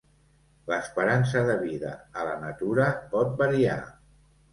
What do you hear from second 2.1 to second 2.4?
a la